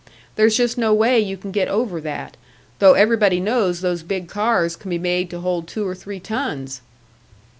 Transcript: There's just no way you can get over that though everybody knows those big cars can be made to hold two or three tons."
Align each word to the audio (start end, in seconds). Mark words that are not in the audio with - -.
There's 0.35 0.57
just 0.57 0.79
no 0.79 0.95
way 0.95 1.19
you 1.19 1.37
can 1.37 1.51
get 1.51 1.67
over 1.67 2.01
that 2.01 2.35
though 2.79 2.95
everybody 2.95 3.39
knows 3.39 3.81
those 3.81 4.01
big 4.01 4.27
cars 4.29 4.75
can 4.75 4.89
be 4.89 4.97
made 4.97 5.29
to 5.29 5.41
hold 5.41 5.67
two 5.67 5.87
or 5.87 5.93
three 5.93 6.19
tons." 6.19 6.81